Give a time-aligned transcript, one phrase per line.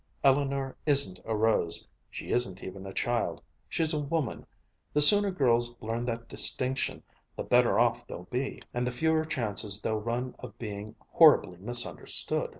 [0.23, 3.39] Eleanor isn't a rose, she isn't even a child.
[3.69, 4.47] She's a woman.
[4.93, 7.03] The sooner girls learn that distinction,
[7.35, 12.49] the better off they'll be, and the fewer chances they'll run of being horribly misunderstood."